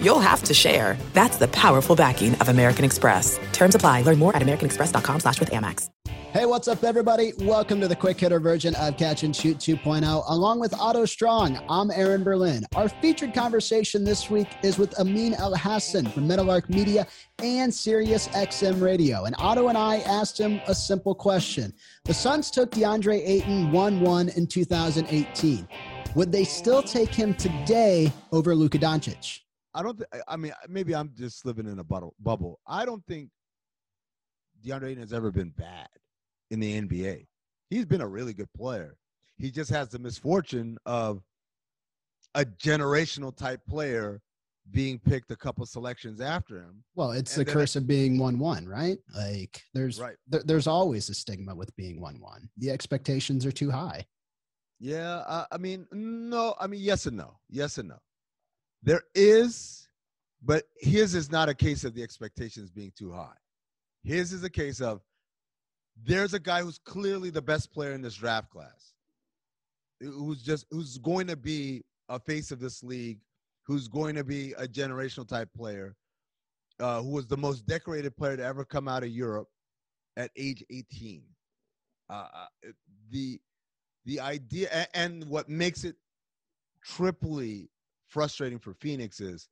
[0.00, 0.96] you'll have to share.
[1.12, 3.38] That's the powerful backing of American Express.
[3.52, 4.02] Terms apply.
[4.02, 5.90] Learn more at americanexpress.com slash with Amex.
[6.36, 7.32] Hey, what's up, everybody?
[7.38, 10.22] Welcome to the quick hitter version of Catch and Shoot 2.0.
[10.28, 12.66] Along with Otto Strong, I'm Aaron Berlin.
[12.74, 17.06] Our featured conversation this week is with Amin Elhassan from Meadowlark Media
[17.38, 19.24] and Sirius XM Radio.
[19.24, 21.72] And Otto and I asked him a simple question.
[22.04, 25.66] The Suns took DeAndre Ayton 1 1 in 2018.
[26.16, 29.40] Would they still take him today over Luka Doncic?
[29.76, 29.98] I don't.
[29.98, 32.14] Th- I mean, maybe I'm just living in a bubble.
[32.18, 32.60] Bubble.
[32.66, 33.28] I don't think
[34.64, 35.88] DeAndre Ayton has ever been bad
[36.50, 37.26] in the NBA.
[37.68, 38.96] He's been a really good player.
[39.36, 41.22] He just has the misfortune of
[42.34, 44.22] a generational type player
[44.70, 46.82] being picked a couple selections after him.
[46.94, 48.96] Well, it's and the curse it, of being one one, right?
[49.14, 50.16] Like there's right.
[50.32, 52.48] Th- there's always a stigma with being one one.
[52.56, 54.06] The expectations are too high.
[54.78, 57.98] Yeah, uh, I mean, no, I mean, yes and no, yes and no.
[58.82, 59.88] There is,
[60.42, 63.36] but his is not a case of the expectations being too high.
[64.04, 65.00] His is a case of
[66.04, 68.92] there's a guy who's clearly the best player in this draft class,
[70.00, 73.18] who's just who's going to be a face of this league,
[73.64, 75.96] who's going to be a generational type player,
[76.78, 79.48] uh, who was the most decorated player to ever come out of Europe
[80.16, 81.22] at age 18.
[82.08, 82.46] Uh, uh
[83.10, 83.40] the
[84.04, 85.96] the idea and what makes it
[86.82, 87.68] triply
[88.16, 89.50] frustrating for Phoenix is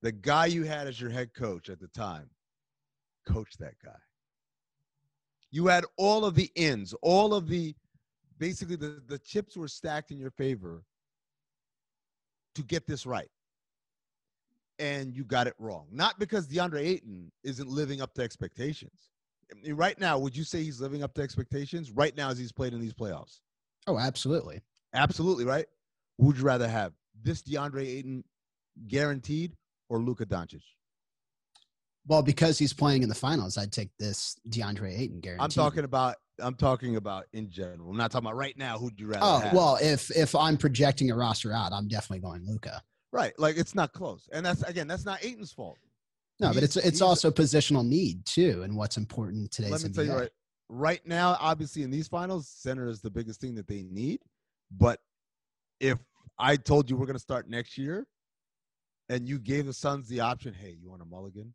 [0.00, 2.30] the guy you had as your head coach at the time
[3.28, 3.98] coach that guy
[5.50, 7.74] you had all of the ins, all of the
[8.38, 10.82] basically the, the chips were stacked in your favor
[12.54, 13.28] to get this right.
[14.78, 15.86] And you got it wrong.
[15.92, 19.10] Not because DeAndre Ayton isn't living up to expectations.
[19.52, 22.38] I mean, right now, would you say he's living up to expectations right now as
[22.38, 23.40] he's played in these playoffs?
[23.86, 24.62] Oh, absolutely.
[24.94, 25.66] Absolutely, right?
[26.16, 28.24] Would you rather have this DeAndre Ayton
[28.86, 29.52] guaranteed
[29.88, 30.62] or Luka Doncic?
[32.06, 35.44] Well, because he's playing in the finals, I'd take this DeAndre Ayton guarantee.
[35.44, 36.16] I'm talking about.
[36.40, 37.90] I'm talking about in general.
[37.90, 38.78] I'm not talking about right now.
[38.78, 39.24] Who'd you rather?
[39.24, 39.52] Oh have?
[39.52, 42.82] well, if if I'm projecting a roster out, I'm definitely going Luka.
[43.12, 45.78] Right, like it's not close, and that's again, that's not Ayton's fault.
[46.40, 49.68] No, he's, but it's it's also positional need too, and what's important today.
[49.68, 49.94] Let me NBA.
[49.94, 50.30] tell you right.
[50.68, 54.20] Right now, obviously, in these finals, center is the biggest thing that they need.
[54.70, 55.00] But
[55.78, 55.98] if
[56.42, 58.04] I told you we're going to start next year,
[59.08, 61.54] and you gave the Suns the option, hey, you want a mulligan?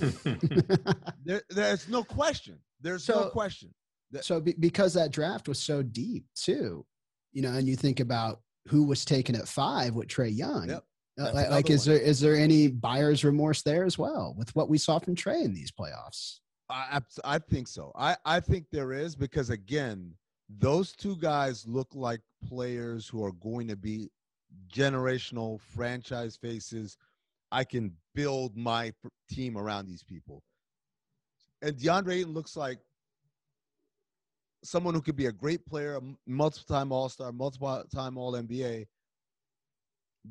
[1.24, 2.58] there, there's no question.
[2.80, 3.72] There's so, no question.
[4.20, 6.84] so be, because that draft was so deep too,
[7.32, 10.68] you know, and you think about who was taken at five with Trae Young.
[10.68, 10.84] Yep.
[11.20, 14.68] Uh, like, like is there is there any buyer's remorse there as well with what
[14.68, 16.40] we saw from Trae in these playoffs?
[16.68, 17.92] I I think so.
[17.94, 20.12] I I think there is because again,
[20.48, 24.10] those two guys look like players who are going to be
[24.72, 26.96] generational franchise faces
[27.52, 28.92] I can build my
[29.30, 30.42] team around these people.
[31.62, 32.78] And DeAndre Ayton looks like
[34.64, 38.86] someone who could be a great player, multiple time All Star, multiple time All NBA,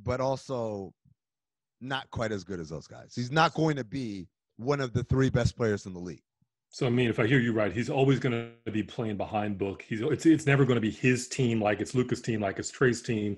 [0.03, 0.93] but also
[1.79, 3.13] not quite as good as those guys.
[3.15, 6.23] He's not going to be one of the three best players in the league.
[6.69, 9.59] So I mean, if I hear you right, he's always going to be playing behind
[9.59, 9.85] book.
[9.87, 12.71] He's it's it's never going to be his team like it's Luka's team, like it's
[12.71, 13.37] Trae's team.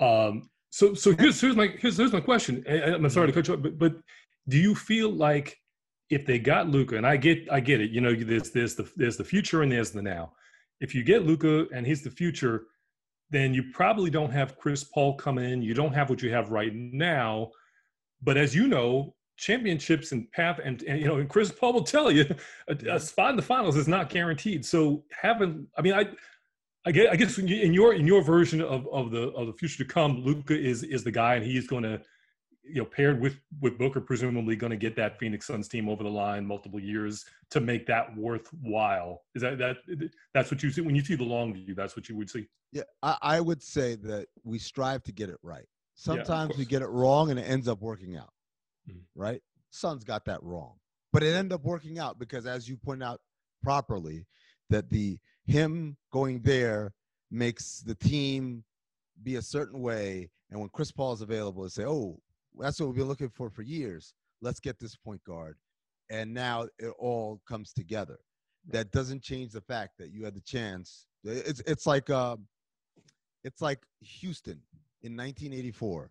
[0.00, 2.64] Um, so, so here's here's my here's, here's my question.
[2.68, 3.96] I'm sorry to cut you off, but but
[4.48, 5.58] do you feel like
[6.10, 8.90] if they got Luka, and I get I get it, you know, there's there's the
[8.96, 10.32] there's the future and there's the now.
[10.80, 12.64] If you get Luka and he's the future,
[13.30, 15.62] then you probably don't have Chris Paul coming in.
[15.62, 17.50] You don't have what you have right now.
[18.20, 21.84] But as you know, championships and path and, and you know, and Chris Paul will
[21.84, 22.26] tell you,
[22.68, 24.64] a, a spot in the finals is not guaranteed.
[24.66, 26.06] So having, I mean, I
[26.84, 29.84] I guess, I guess in your in your version of, of the of the future
[29.84, 32.00] to come, Luka is is the guy, and he's going to,
[32.64, 36.02] you know, paired with with Booker, presumably going to get that Phoenix Suns team over
[36.02, 39.22] the line multiple years to make that worthwhile.
[39.36, 39.76] Is that that
[40.34, 41.74] that's what you see when you see the long view?
[41.74, 42.48] That's what you would see.
[42.72, 45.66] Yeah, I, I would say that we strive to get it right.
[45.94, 48.32] Sometimes yeah, we get it wrong, and it ends up working out.
[48.90, 48.98] Mm-hmm.
[49.14, 49.40] Right?
[49.70, 50.74] Suns got that wrong,
[51.12, 53.20] but it ended up working out because, as you point out
[53.62, 54.26] properly,
[54.70, 56.92] that the him going there
[57.30, 58.64] makes the team
[59.22, 60.30] be a certain way.
[60.50, 62.18] And when Chris Paul is available, they say, oh,
[62.58, 64.12] that's what we've been looking for for years.
[64.40, 65.56] Let's get this point guard.
[66.10, 68.18] And now it all comes together.
[68.68, 71.06] that doesn't change the fact that you had the chance.
[71.24, 72.36] It's it's like uh,
[73.44, 74.60] it's like Houston
[75.02, 76.10] in 1984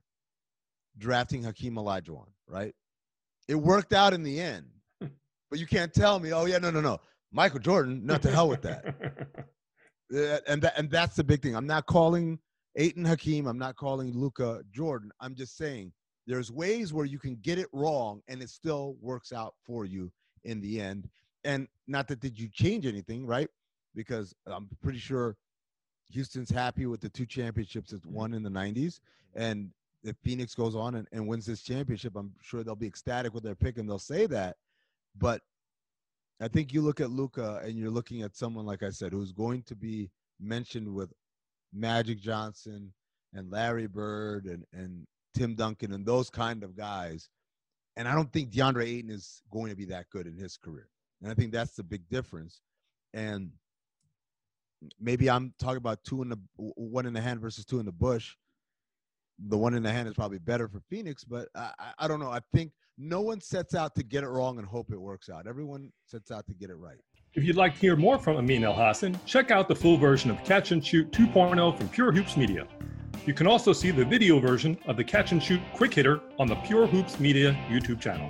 [0.98, 2.74] drafting Hakeem Olajuwon, right?
[3.48, 4.66] It worked out in the end,
[5.00, 7.00] but you can't tell me, oh yeah, no, no, no,
[7.32, 8.96] Michael Jordan, not to hell with that.
[10.48, 11.56] and that, and that's the big thing.
[11.56, 12.40] I'm not calling
[12.76, 13.48] Ayton Hakeem.
[13.48, 15.12] I'm not calling Luka Jordan.
[15.20, 15.92] I'm just saying
[16.28, 20.12] there's ways where you can get it wrong and it still works out for you
[20.44, 21.10] in the end.
[21.44, 23.50] And not that did you change anything, right?
[23.96, 25.36] Because I'm pretty sure
[26.12, 28.16] Houston's happy with the two championships it's mm-hmm.
[28.16, 29.00] won in the 90s.
[29.36, 29.72] And
[30.04, 33.44] if Phoenix goes on and, and wins this championship, I'm sure they'll be ecstatic with
[33.44, 34.58] their pick and they'll say that.
[35.18, 35.42] But
[36.42, 39.32] I think you look at Luka and you're looking at someone, like I said, who's
[39.32, 40.10] going to be
[40.40, 41.14] mentioned with
[41.72, 42.92] Magic Johnson
[43.34, 45.06] and Larry Bird and, and
[45.36, 47.30] Tim Duncan and those kind of guys.
[47.96, 50.90] And I don't think DeAndre Ayton is going to be that good in his career.
[51.22, 52.62] And I think that's the big difference.
[53.14, 53.52] And
[55.00, 57.92] maybe I'm talking about two in the one in the hand versus two in the
[57.92, 58.36] bush.
[59.48, 62.30] The one in the hand is probably better for Phoenix, but I, I don't know.
[62.32, 62.72] I think
[63.02, 65.48] no one sets out to get it wrong and hope it works out.
[65.48, 67.00] Everyone sets out to get it right.
[67.34, 70.44] If you'd like to hear more from Amin Elhassan, check out the full version of
[70.44, 72.68] Catch and Shoot 2.0 from Pure Hoops Media.
[73.26, 76.48] You can also see the video version of the Catch and Shoot Quick Hitter on
[76.48, 78.30] the Pure Hoops Media YouTube channel.